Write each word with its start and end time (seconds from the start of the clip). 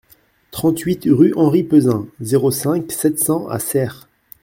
trente-huit 0.49 1.03
rue 1.05 1.31
Henri 1.35 1.61
Peuzin, 1.61 2.07
zéro 2.21 2.49
cinq, 2.49 2.91
sept 2.91 3.19
cents 3.19 3.47
à 3.49 3.59
Serres 3.59 4.09